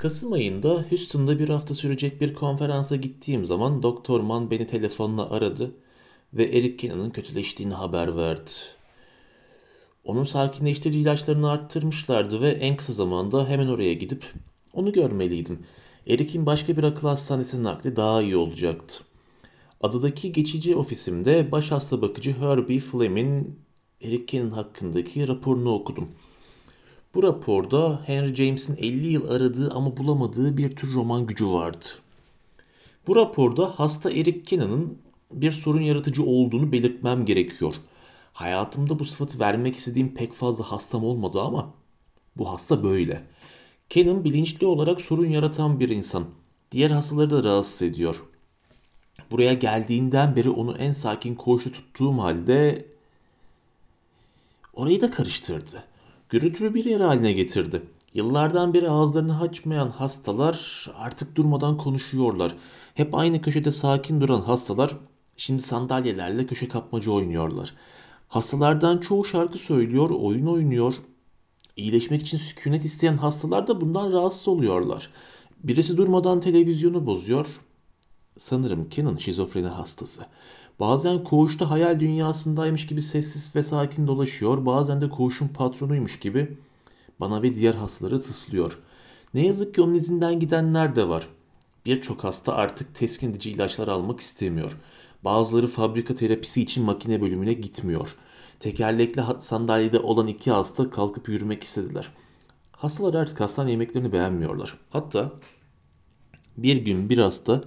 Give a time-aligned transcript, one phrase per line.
[0.00, 5.74] Kasım ayında Houston'da bir hafta sürecek bir konferansa gittiğim zaman Doktor Mann beni telefonla aradı
[6.34, 8.50] ve Eric Kennan'ın kötüleştiğini haber verdi.
[10.04, 14.24] Onun sakinleştirici ilaçlarını arttırmışlardı ve en kısa zamanda hemen oraya gidip
[14.74, 15.58] onu görmeliydim.
[16.06, 19.04] Eric'in başka bir akıl hastanesine nakli daha iyi olacaktı.
[19.80, 23.46] Adadaki geçici ofisimde baş hasta bakıcı Herbie Fleming
[24.00, 26.08] Eric Cannon hakkındaki raporunu okudum.
[27.14, 31.86] Bu raporda Henry James'in 50 yıl aradığı ama bulamadığı bir tür roman gücü vardı.
[33.06, 34.98] Bu raporda hasta Eric Cannon'ın
[35.32, 37.74] bir sorun yaratıcı olduğunu belirtmem gerekiyor.
[38.32, 41.74] Hayatımda bu sıfatı vermek istediğim pek fazla hastam olmadı ama
[42.36, 43.22] bu hasta böyle.
[43.90, 46.26] Cannon bilinçli olarak sorun yaratan bir insan.
[46.72, 48.24] Diğer hastaları da rahatsız ediyor.
[49.30, 52.86] Buraya geldiğinden beri onu en sakin koğuşta tuttuğum halde
[54.74, 55.89] orayı da karıştırdı.
[56.30, 57.82] Gürültülü bir yer haline getirdi.
[58.14, 62.56] Yıllardan beri ağızlarını açmayan hastalar artık durmadan konuşuyorlar.
[62.94, 64.96] Hep aynı köşede sakin duran hastalar
[65.36, 67.74] şimdi sandalyelerle köşe kapmaca oynuyorlar.
[68.28, 70.94] Hastalardan çoğu şarkı söylüyor, oyun oynuyor.
[71.76, 75.10] İyileşmek için sükunet isteyen hastalar da bundan rahatsız oluyorlar.
[75.64, 77.60] Birisi durmadan televizyonu bozuyor.
[78.36, 80.26] Sanırım Kenan şizofreni hastası.
[80.80, 84.66] Bazen koğuşta hayal dünyasındaymış gibi sessiz ve sakin dolaşıyor.
[84.66, 86.58] Bazen de koğuşun patronuymuş gibi
[87.20, 88.78] bana ve diğer hastaları tıslıyor.
[89.34, 91.28] Ne yazık ki onun izinden gidenler de var.
[91.86, 94.76] Birçok hasta artık teskin edici ilaçlar almak istemiyor.
[95.24, 98.08] Bazıları fabrika terapisi için makine bölümüne gitmiyor.
[98.60, 102.12] Tekerlekli sandalyede olan iki hasta kalkıp yürümek istediler.
[102.72, 104.78] Hastalar artık hastane yemeklerini beğenmiyorlar.
[104.90, 105.32] Hatta
[106.56, 107.62] bir gün bir hasta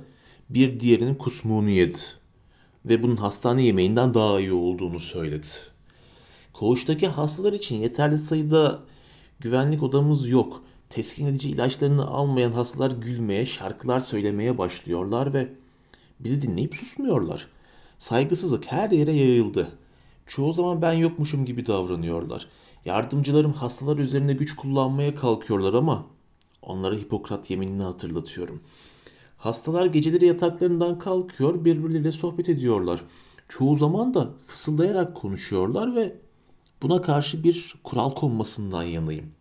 [0.49, 1.99] bir diğerinin kusmuğunu yedi
[2.85, 5.47] ve bunun hastane yemeğinden daha iyi olduğunu söyledi.
[6.53, 8.79] Koğuştaki hastalar için yeterli sayıda
[9.39, 10.63] güvenlik odamız yok.
[10.89, 15.53] Teskin edici ilaçlarını almayan hastalar gülmeye, şarkılar söylemeye başlıyorlar ve
[16.19, 17.47] bizi dinleyip susmuyorlar.
[17.97, 19.71] Saygısızlık her yere yayıldı.
[20.27, 22.47] Çoğu zaman ben yokmuşum gibi davranıyorlar.
[22.85, 26.05] Yardımcılarım hastalar üzerinde güç kullanmaya kalkıyorlar ama
[26.61, 28.61] onlara Hipokrat yeminini hatırlatıyorum.
[29.43, 33.03] Hastalar geceleri yataklarından kalkıyor, birbirleriyle sohbet ediyorlar.
[33.49, 36.15] Çoğu zaman da fısıldayarak konuşuyorlar ve
[36.81, 39.31] buna karşı bir kural konmasından yanayım.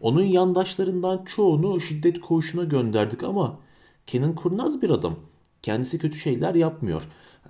[0.00, 3.58] Onun yandaşlarından çoğunu şiddet koğuşuna gönderdik ama
[4.06, 5.16] Kenan kurnaz bir adam.
[5.62, 7.02] Kendisi kötü şeyler yapmıyor.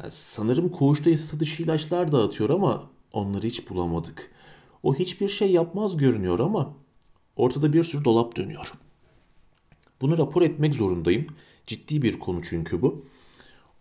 [0.08, 4.30] Sanırım koğuşta yasa dışı ilaçlar dağıtıyor ama onları hiç bulamadık.
[4.82, 6.74] O hiçbir şey yapmaz görünüyor ama
[7.36, 8.72] ortada bir sürü dolap dönüyor.
[10.00, 11.26] Bunu rapor etmek zorundayım.
[11.66, 13.04] Ciddi bir konu çünkü bu.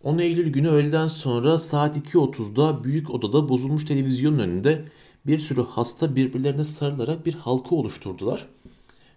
[0.02, 4.84] 10 Eylül günü öğleden sonra saat 2.30'da büyük odada bozulmuş televizyonun önünde
[5.26, 8.48] bir sürü hasta birbirlerine sarılarak bir halka oluşturdular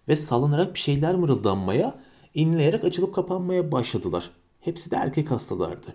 [0.08, 2.00] ve sallanarak bir şeyler mırıldanmaya,
[2.34, 4.30] inleyerek açılıp kapanmaya başladılar.
[4.62, 5.94] Hepsi de erkek hastalardı.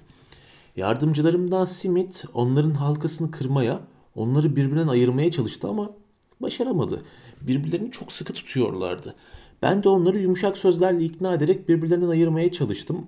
[0.76, 3.80] Yardımcılarımdan Simit onların halkasını kırmaya,
[4.14, 5.90] onları birbirinden ayırmaya çalıştı ama
[6.40, 7.02] başaramadı.
[7.40, 9.14] Birbirlerini çok sıkı tutuyorlardı.
[9.64, 13.06] Ben de onları yumuşak sözlerle ikna ederek birbirlerinden ayırmaya çalıştım.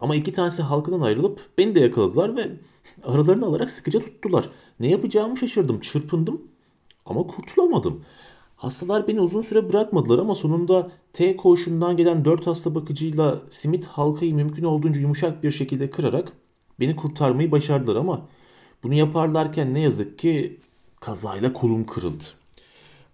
[0.00, 2.50] Ama iki tanesi halkadan ayrılıp beni de yakaladılar ve
[3.04, 4.48] aralarını alarak sıkıca tuttular.
[4.80, 6.42] Ne yapacağımı şaşırdım, çırpındım
[7.04, 8.04] ama kurtulamadım.
[8.56, 14.34] Hastalar beni uzun süre bırakmadılar ama sonunda T koğuşundan gelen dört hasta bakıcıyla simit halkayı
[14.34, 16.32] mümkün olduğunca yumuşak bir şekilde kırarak
[16.80, 18.28] beni kurtarmayı başardılar ama
[18.82, 20.60] bunu yaparlarken ne yazık ki
[21.00, 22.24] kazayla kolum kırıldı.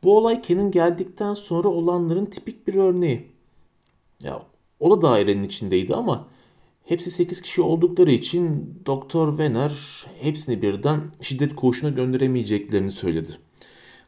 [0.03, 3.29] Bu olay Ken'in geldikten sonra olanların tipik bir örneği.
[4.23, 4.43] Ya
[4.81, 6.29] o da dairenin içindeydi ama
[6.85, 13.31] hepsi 8 kişi oldukları için Doktor Wenner hepsini birden şiddet koğuşuna gönderemeyeceklerini söyledi.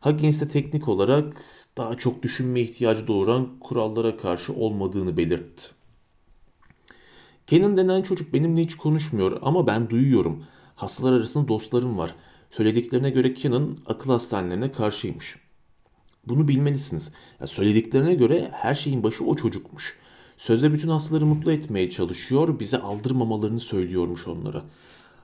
[0.00, 1.42] Huggins de teknik olarak
[1.76, 5.64] daha çok düşünme ihtiyacı doğuran kurallara karşı olmadığını belirtti.
[7.46, 10.44] Kenan denen çocuk benimle hiç konuşmuyor ama ben duyuyorum.
[10.76, 12.14] Hastalar arasında dostlarım var.
[12.50, 15.36] Söylediklerine göre Kenan akıl hastanelerine karşıymış.
[16.28, 17.10] Bunu bilmelisiniz.
[17.40, 19.96] Ya söylediklerine göre her şeyin başı o çocukmuş.
[20.36, 24.64] Sözde bütün hastaları mutlu etmeye çalışıyor, bize aldırmamalarını söylüyormuş onlara.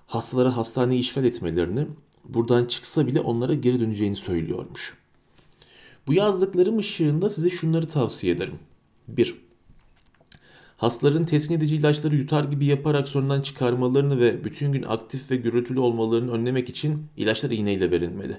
[0.07, 1.87] Hastalara hastaneyi işgal etmelerini,
[2.25, 4.95] buradan çıksa bile onlara geri döneceğini söylüyormuş.
[6.07, 8.59] Bu yazdıklarım ışığında size şunları tavsiye ederim.
[9.09, 9.35] 1.
[10.77, 15.81] Hastaların teskin edici ilaçları yutar gibi yaparak sonradan çıkarmalarını ve bütün gün aktif ve gürültülü
[15.81, 18.37] olmalarını önlemek için ilaçlar iğneyle verilmeli.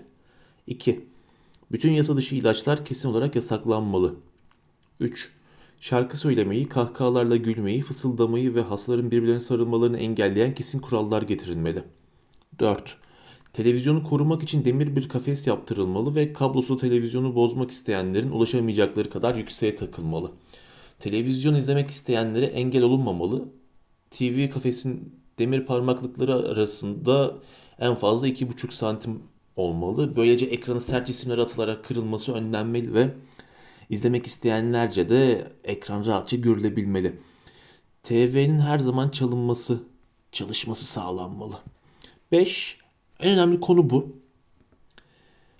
[0.67, 1.05] 2.
[1.71, 4.15] Bütün yasa dışı ilaçlar kesin olarak yasaklanmalı.
[4.99, 5.31] 3.
[5.81, 11.83] Şarkı söylemeyi, kahkahalarla gülmeyi, fısıldamayı ve hastaların birbirlerine sarılmalarını engelleyen kesin kurallar getirilmeli.
[12.59, 12.97] 4.
[13.53, 19.75] Televizyonu korumak için demir bir kafes yaptırılmalı ve kablosu televizyonu bozmak isteyenlerin ulaşamayacakları kadar yükseğe
[19.75, 20.31] takılmalı.
[20.99, 23.45] Televizyon izlemek isteyenlere engel olunmamalı.
[24.11, 27.37] TV kafesin demir parmaklıkları arasında
[27.79, 30.15] en fazla 2,5 santim olmalı.
[30.15, 33.13] Böylece ekrana sert cisimler atılarak kırılması önlenmeli ve
[33.89, 37.19] izlemek isteyenlerce de ekran rahatça görülebilmeli.
[38.03, 39.83] TV'nin her zaman çalınması,
[40.31, 41.59] çalışması sağlanmalı.
[42.31, 42.77] 5.
[43.19, 44.15] En önemli konu bu.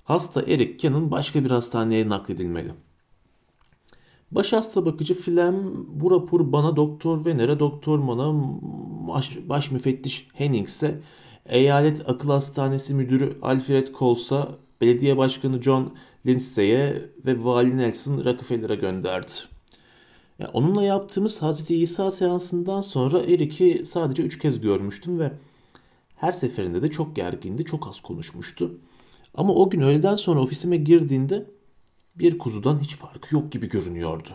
[0.04, 2.72] Hasta Eric Cannon başka bir hastaneye nakledilmeli.
[4.32, 8.34] Baş hasta bakıcı Flem bu rapor bana Doktor Venere, Doktor Mana,
[9.08, 11.00] baş, baş müfettiş Hennings'e,
[11.46, 14.50] eyalet akıl hastanesi müdürü Alfred Coles'a,
[14.82, 15.94] belediye başkanı John
[16.26, 19.32] Lindsay'e ve vali Nelson Rockefeller'a gönderdi.
[20.40, 25.32] Yani onunla yaptığımız Hazreti İsa seansından sonra Eric'i sadece üç kez görmüştüm ve
[26.16, 28.78] her seferinde de çok gergindi, çok az konuşmuştu.
[29.34, 31.46] Ama o gün öğleden sonra ofisime girdiğinde
[32.16, 34.30] bir kuzudan hiç farkı yok gibi görünüyordu.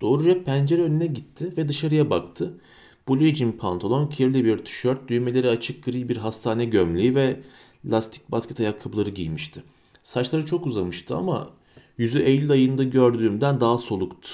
[0.00, 2.60] Doğruca pencere önüne gitti ve dışarıya baktı.
[3.08, 7.40] Blue jean pantolon, kirli bir tişört, düğmeleri açık gri bir hastane gömleği ve
[7.84, 9.62] lastik basket ayakkabıları giymişti.
[10.02, 11.50] Saçları çok uzamıştı ama
[11.98, 14.28] yüzü Eylül ayında gördüğümden daha soluktu.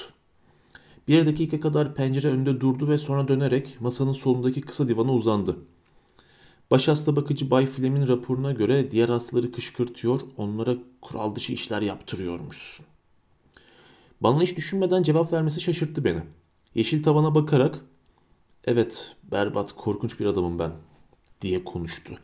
[1.07, 5.57] Bir dakika kadar pencere önünde durdu ve sonra dönerek masanın solundaki kısa divana uzandı.
[6.71, 12.85] Baş hasta bakıcı Bay Flem'in raporuna göre diğer hastaları kışkırtıyor, onlara kural dışı işler yaptırıyormuşsun.
[14.21, 16.21] Bana hiç düşünmeden cevap vermesi şaşırttı beni.
[16.75, 17.79] Yeşil tavana bakarak,
[18.65, 20.71] evet berbat, korkunç bir adamım ben,
[21.41, 22.17] diye konuştu.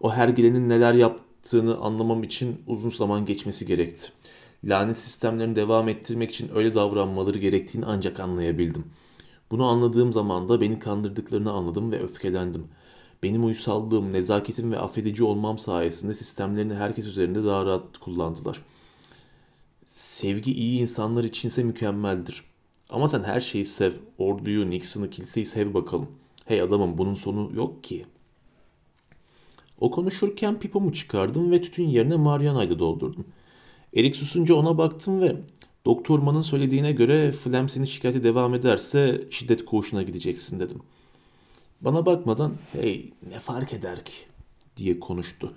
[0.00, 4.12] O hergilenin neler yaptığını anlamam için uzun zaman geçmesi gerekti.
[4.64, 8.84] Lanet sistemlerini devam ettirmek için öyle davranmaları gerektiğini ancak anlayabildim.
[9.50, 12.68] Bunu anladığım zaman da beni kandırdıklarını anladım ve öfkelendim.''
[13.22, 18.62] Benim uysallığım, nezaketim ve affedici olmam sayesinde sistemlerini herkes üzerinde daha rahat kullandılar.
[19.84, 22.42] Sevgi iyi insanlar içinse mükemmeldir.
[22.90, 23.92] Ama sen her şeyi sev.
[24.18, 26.08] Orduyu, Nixon'ı, kiliseyi sev bakalım.
[26.46, 28.06] Hey adamım bunun sonu yok ki.
[29.80, 33.24] O konuşurken pipomu çıkardım ve tütün yerine Mariana'yı doldurdum.
[33.96, 35.36] Erik susunca ona baktım ve
[35.84, 40.97] Doktor Man'ın söylediğine göre Flem seni şikayete devam ederse şiddet koğuşuna gideceksin dedim.''
[41.80, 44.12] Bana bakmadan hey ne fark eder ki
[44.76, 45.54] diye konuştu.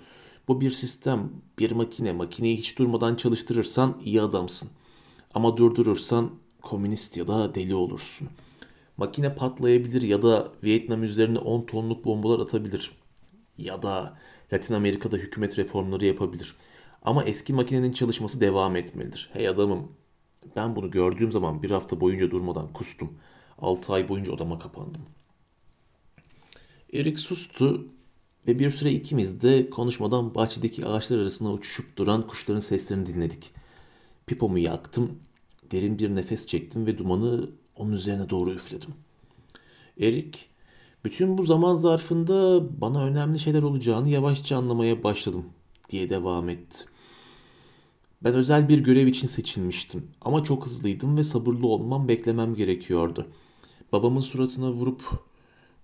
[0.48, 2.12] Bu bir sistem, bir makine.
[2.12, 4.70] Makineyi hiç durmadan çalıştırırsan iyi adamsın.
[5.34, 6.30] Ama durdurursan
[6.62, 8.28] komünist ya da deli olursun.
[8.96, 12.90] Makine patlayabilir ya da Vietnam üzerine 10 tonluk bombalar atabilir.
[13.58, 14.18] Ya da
[14.52, 16.54] Latin Amerika'da hükümet reformları yapabilir.
[17.02, 19.30] Ama eski makinenin çalışması devam etmelidir.
[19.32, 19.92] Hey adamım
[20.56, 23.18] ben bunu gördüğüm zaman bir hafta boyunca durmadan kustum.
[23.58, 25.21] 6 ay boyunca odama kapandım.''
[26.92, 27.88] Erik sustu
[28.48, 33.50] ve bir süre ikimiz de konuşmadan bahçedeki ağaçlar arasında uçuşup duran kuşların seslerini dinledik.
[34.26, 35.18] Pipomu yaktım,
[35.70, 38.90] derin bir nefes çektim ve dumanı onun üzerine doğru üfledim.
[40.00, 40.48] Erik,
[41.04, 45.44] bütün bu zaman zarfında bana önemli şeyler olacağını yavaşça anlamaya başladım
[45.90, 46.84] diye devam etti.
[48.24, 53.26] Ben özel bir görev için seçilmiştim ama çok hızlıydım ve sabırlı olmam beklemem gerekiyordu.
[53.92, 55.31] Babamın suratına vurup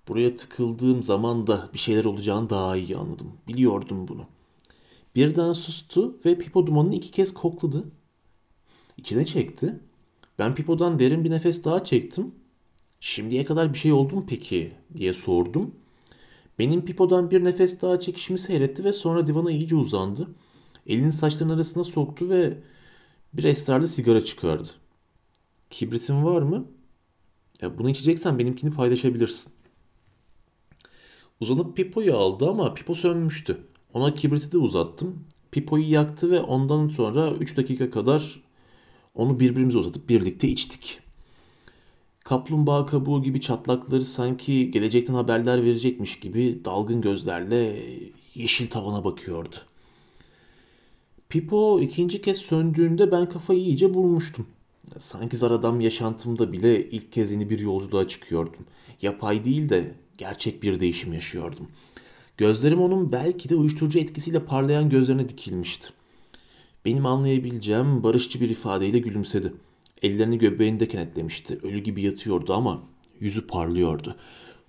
[0.09, 3.33] Buraya tıkıldığım zaman da bir şeyler olacağını daha iyi anladım.
[3.49, 4.27] Biliyordum bunu.
[5.15, 7.85] Birden sustu ve pipo dumanını iki kez kokladı.
[8.97, 9.81] İçine çekti.
[10.39, 12.35] Ben pipodan derin bir nefes daha çektim.
[13.01, 15.75] Şimdiye kadar bir şey oldu mu peki diye sordum.
[16.59, 20.29] Benim pipodan bir nefes daha çekişimi seyretti ve sonra divana iyice uzandı.
[20.87, 22.59] Elini saçlarının arasına soktu ve
[23.33, 24.69] bir esrarlı sigara çıkardı.
[25.71, 26.65] Kibritin var mı?
[27.63, 29.53] Ya bunu içeceksen benimkini paylaşabilirsin.
[31.41, 33.59] Uzanıp Pipo'yu aldı ama Pipo sönmüştü.
[33.95, 35.25] Ona kibriti de uzattım.
[35.51, 38.41] Pipo'yu yaktı ve ondan sonra 3 dakika kadar
[39.15, 41.01] onu birbirimize uzatıp birlikte içtik.
[42.25, 47.83] Kaplumbağa kabuğu gibi çatlakları sanki gelecekten haberler verecekmiş gibi dalgın gözlerle
[48.35, 49.57] yeşil tavana bakıyordu.
[51.29, 54.47] Pipo ikinci kez söndüğünde ben kafayı iyice bulmuştum.
[54.99, 58.67] Sanki zar adam yaşantımda bile ilk kez yeni bir yolculuğa çıkıyordum.
[59.03, 61.69] Yapay değil de gerçek bir değişim yaşıyordum.
[62.37, 65.89] Gözlerim onun belki de uyuşturucu etkisiyle parlayan gözlerine dikilmişti.
[66.85, 69.53] Benim anlayabileceğim barışçı bir ifadeyle gülümsedi.
[70.03, 71.59] Ellerini göbeğinde kenetlemişti.
[71.63, 72.83] Ölü gibi yatıyordu ama
[73.21, 74.17] yüzü parlıyordu.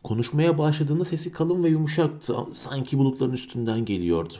[0.03, 2.35] Konuşmaya başladığında sesi kalın ve yumuşaktı.
[2.53, 4.33] Sanki bulutların üstünden geliyordu.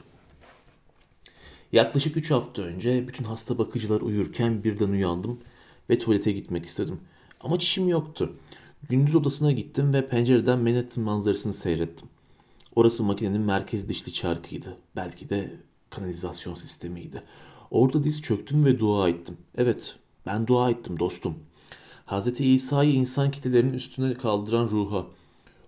[1.72, 5.40] Yaklaşık üç hafta önce bütün hasta bakıcılar uyurken birden uyandım
[5.90, 7.00] ve tuvalete gitmek istedim.
[7.42, 8.36] Ama çişim yoktu.
[8.88, 12.08] Gündüz odasına gittim ve pencereden Manhattan manzarasını seyrettim.
[12.76, 14.78] Orası makinenin merkez dişli çarkıydı.
[14.96, 15.54] Belki de
[15.90, 17.24] kanalizasyon sistemiydi.
[17.72, 19.38] Orada diz çöktüm ve dua ettim.
[19.58, 19.96] Evet,
[20.26, 21.36] ben dua ettim dostum.
[22.08, 22.40] Hz.
[22.40, 25.06] İsa'yı insan kitlelerinin üstüne kaldıran ruha,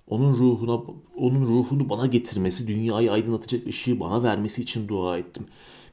[0.07, 0.81] onun ruhuna
[1.15, 5.45] onun ruhunu bana getirmesi, dünyayı aydınlatacak ışığı bana vermesi için dua ettim.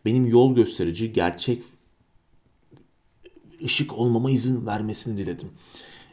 [0.05, 1.63] Benim yol gösterici, gerçek
[3.65, 5.49] ışık olmama izin vermesini diledim.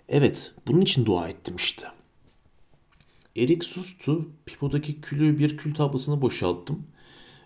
[0.09, 1.88] Evet, bunun için dua ettim işte.
[3.38, 4.29] Erik sustu.
[4.45, 6.83] Pipodaki külü bir kül tablasına boşalttım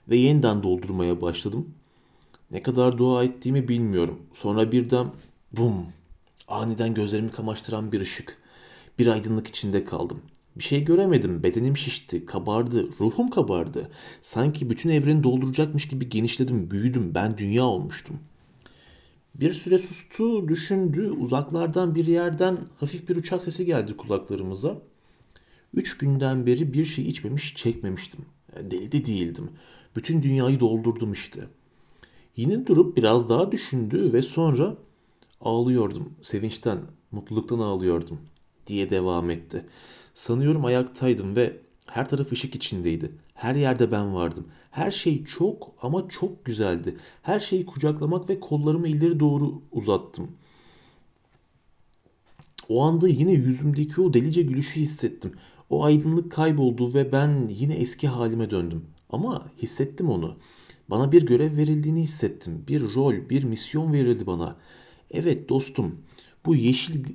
[0.10, 1.74] ve yeniden doldurmaya başladım.
[2.52, 4.22] Ne kadar dua ettiğimi bilmiyorum.
[4.34, 5.12] Sonra birden
[5.52, 5.86] bum
[6.48, 8.38] aniden gözlerimi kamaştıran bir ışık.
[9.00, 10.22] Bir aydınlık içinde kaldım.
[10.56, 11.44] Bir şey göremedim.
[11.44, 13.92] Bedenim şişti, kabardı, ruhum kabardı.
[14.22, 17.16] Sanki bütün evreni dolduracakmış gibi genişledim, büyüdüm.
[17.16, 18.20] Ben dünya olmuştum.
[19.40, 21.10] Bir süre sustu, düşündü.
[21.10, 24.82] Uzaklardan bir yerden hafif bir uçak sesi geldi kulaklarımıza.
[25.74, 28.26] Üç günden beri bir şey içmemiş, çekmemiştim.
[28.62, 29.50] Deli de değildim.
[29.96, 31.42] Bütün dünyayı doldurdum işte.
[32.36, 34.78] Yine durup biraz daha düşündü ve sonra
[35.42, 36.14] ağlıyordum.
[36.22, 36.80] Sevinçten,
[37.12, 38.20] mutluluktan ağlıyordum
[38.68, 39.66] diye devam etti.
[40.14, 43.12] Sanıyorum ayaktaydım ve her taraf ışık içindeydi.
[43.34, 44.48] Her yerde ben vardım.
[44.72, 46.96] Her şey çok ama çok güzeldi.
[47.22, 50.32] Her şeyi kucaklamak ve kollarımı ileri doğru uzattım.
[52.70, 55.32] O anda yine yüzümdeki o delice gülüşü hissettim.
[55.70, 58.86] O aydınlık kayboldu ve ben yine eski halime döndüm.
[59.10, 60.38] Ama hissettim onu.
[60.90, 62.64] Bana bir görev verildiğini hissettim.
[62.68, 64.56] Bir rol, bir misyon verildi bana.
[65.12, 65.96] Evet dostum,
[66.46, 67.06] bu yeşil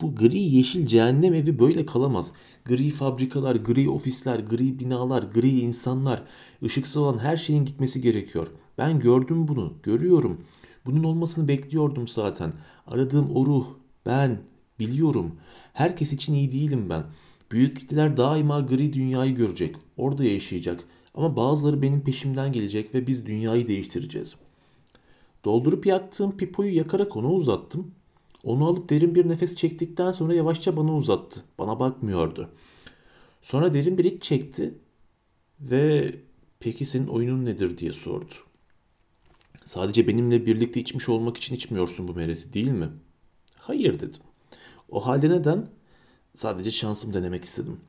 [0.00, 2.32] bu gri yeşil cehennem evi böyle kalamaz.
[2.64, 6.22] Gri fabrikalar, gri ofisler, gri binalar, gri insanlar,
[6.62, 8.46] ışıksız olan her şeyin gitmesi gerekiyor.
[8.78, 10.40] Ben gördüm bunu, görüyorum.
[10.86, 12.52] Bunun olmasını bekliyordum zaten.
[12.86, 13.66] Aradığım o ruh,
[14.06, 14.42] ben,
[14.78, 15.34] biliyorum.
[15.72, 17.02] Herkes için iyi değilim ben.
[17.52, 19.76] Büyük kitleler daima gri dünyayı görecek.
[19.96, 20.84] Orada yaşayacak.
[21.14, 24.36] Ama bazıları benim peşimden gelecek ve biz dünyayı değiştireceğiz.
[25.44, 27.90] Doldurup yaktığım pipoyu yakarak ona uzattım.
[28.44, 31.44] Onu alıp derin bir nefes çektikten sonra yavaşça bana uzattı.
[31.58, 32.50] Bana bakmıyordu.
[33.42, 34.74] Sonra derin bir iç çekti
[35.60, 36.14] ve
[36.60, 38.34] peki senin oyunun nedir diye sordu.
[39.64, 42.88] Sadece benimle birlikte içmiş olmak için içmiyorsun bu mereti değil mi?
[43.58, 44.20] Hayır dedim.
[44.88, 45.68] O halde neden?
[46.34, 47.80] Sadece şansım denemek istedim.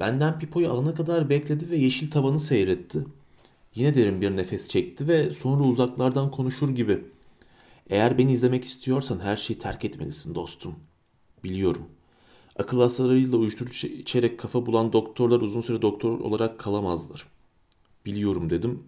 [0.00, 3.04] Benden pipoyu alana kadar bekledi ve yeşil tavanı seyretti.
[3.74, 7.04] Yine derin bir nefes çekti ve sonra uzaklardan konuşur gibi.
[7.90, 10.74] Eğer beni izlemek istiyorsan her şeyi terk etmelisin dostum.
[11.44, 11.88] Biliyorum.
[12.58, 17.26] Akıl hastalarıyla uyuşturucu içerek kafa bulan doktorlar uzun süre doktor olarak kalamazlar.
[18.06, 18.82] Biliyorum dedim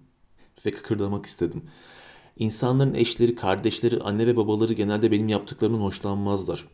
[0.66, 1.62] ve kıkırdamak istedim.
[2.38, 6.68] İnsanların eşleri, kardeşleri, anne ve babaları genelde benim yaptıklarımdan hoşlanmazlar.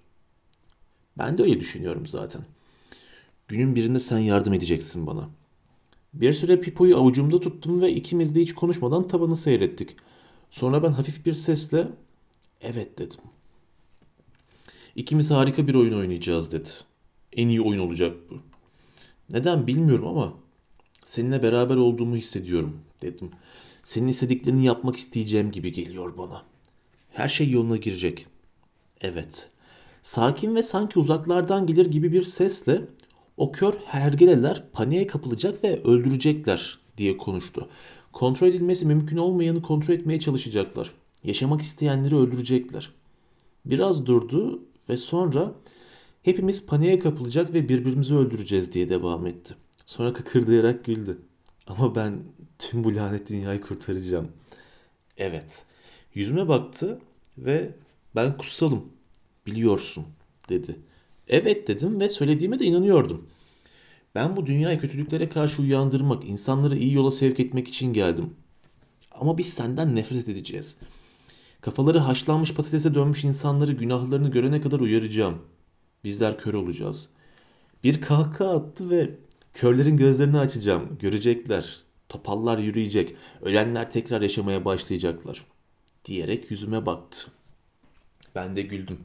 [1.18, 2.42] Ben de öyle düşünüyorum zaten.
[3.48, 5.28] Günün birinde sen yardım edeceksin bana.
[6.14, 9.96] Bir süre Pipo'yu avucumda tuttum ve ikimiz de hiç konuşmadan tabanı seyrettik.
[10.50, 11.88] Sonra ben hafif bir sesle
[12.62, 13.20] evet dedim.
[14.96, 16.68] İkimiz harika bir oyun oynayacağız dedi.
[17.32, 18.34] En iyi oyun olacak bu.
[19.32, 20.34] Neden bilmiyorum ama
[21.06, 23.30] seninle beraber olduğumu hissediyorum dedim.
[23.82, 26.42] Senin istediklerini yapmak isteyeceğim gibi geliyor bana.
[27.10, 28.26] Her şey yoluna girecek.
[29.00, 29.48] Evet.
[30.02, 32.80] Sakin ve sanki uzaklardan gelir gibi bir sesle
[33.36, 37.68] o kör hergeleler paniğe kapılacak ve öldürecekler diye konuştu.
[38.12, 40.92] Kontrol edilmesi mümkün olmayanı kontrol etmeye çalışacaklar.
[41.24, 42.92] Yaşamak isteyenleri öldürecekler.
[43.64, 45.54] Biraz durdu ve sonra
[46.22, 49.54] hepimiz paniğe kapılacak ve birbirimizi öldüreceğiz diye devam etti.
[49.86, 51.18] Sonra kıkırdayarak güldü.
[51.66, 52.22] Ama ben
[52.58, 54.28] tüm bu lanet dünyayı kurtaracağım.
[55.16, 55.64] Evet.
[56.14, 57.00] Yüzüme baktı
[57.38, 57.74] ve
[58.14, 58.84] ben kutsalım.
[59.46, 60.04] Biliyorsun
[60.48, 60.76] dedi.
[61.28, 63.28] Evet dedim ve söylediğime de inanıyordum.
[64.14, 68.34] Ben bu dünyayı kötülüklere karşı uyandırmak, insanları iyi yola sevk etmek için geldim.
[69.12, 70.76] Ama biz senden nefret edeceğiz.
[71.62, 75.38] Kafaları haşlanmış patatese dönmüş insanları günahlarını görene kadar uyaracağım.
[76.04, 77.08] Bizler kör olacağız.
[77.84, 79.10] Bir kahkaha attı ve
[79.54, 80.98] körlerin gözlerini açacağım.
[81.00, 81.76] Görecekler.
[82.08, 83.16] Topallar yürüyecek.
[83.42, 85.44] Ölenler tekrar yaşamaya başlayacaklar.
[86.04, 87.30] Diyerek yüzüme baktı.
[88.34, 88.98] Ben de güldüm.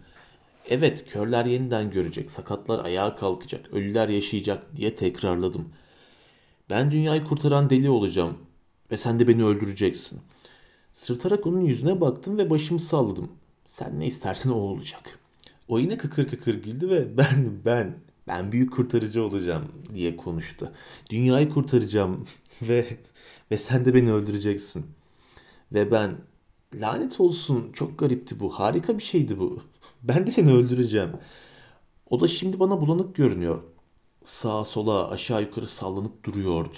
[0.70, 5.70] Evet körler yeniden görecek, sakatlar ayağa kalkacak, ölüler yaşayacak diye tekrarladım.
[6.70, 8.38] Ben dünyayı kurtaran deli olacağım
[8.92, 10.22] ve sen de beni öldüreceksin.
[10.98, 13.32] Sırtarak onun yüzüne baktım ve başımı salladım.
[13.66, 15.20] Sen ne istersen o olacak.
[15.68, 20.72] O yine kıkır kıkır güldü ve ben ben ben büyük kurtarıcı olacağım diye konuştu.
[21.10, 22.28] Dünyayı kurtaracağım
[22.62, 22.98] ve
[23.52, 24.86] ve sen de beni öldüreceksin.
[25.74, 26.18] Ve ben
[26.74, 28.50] lanet olsun çok garipti bu.
[28.50, 29.60] Harika bir şeydi bu.
[30.04, 31.12] Ben de seni öldüreceğim.
[32.10, 33.64] O da şimdi bana bulanık görünüyor.
[34.24, 36.78] Sağa sola aşağı yukarı sallanıp duruyordu.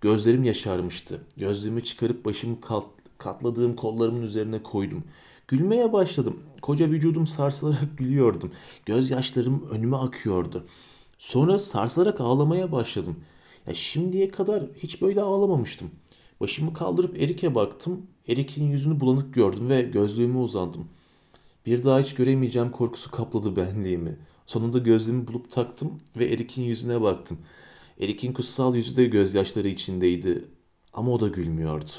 [0.00, 1.20] Gözlerim yaşarmıştı.
[1.36, 2.84] Gözlüğümü çıkarıp başımı kat,
[3.18, 5.04] katladığım kollarımın üzerine koydum.
[5.48, 6.40] Gülmeye başladım.
[6.62, 8.52] Koca vücudum sarsılarak gülüyordum.
[8.86, 10.66] Gözyaşlarım önüme akıyordu.
[11.18, 13.16] Sonra sarsılarak ağlamaya başladım.
[13.66, 15.90] Ya şimdiye kadar hiç böyle ağlamamıştım.
[16.40, 18.06] Başımı kaldırıp Erik'e baktım.
[18.28, 20.88] Erik'in yüzünü bulanık gördüm ve gözlüğüme uzandım.
[21.66, 24.16] Bir daha hiç göremeyeceğim korkusu kapladı benliğimi.
[24.46, 27.38] Sonunda gözlüğümü bulup taktım ve Erik'in yüzüne baktım.
[28.00, 30.44] Erik'in kutsal yüzü de gözyaşları içindeydi
[30.92, 31.90] ama o da gülmüyordu.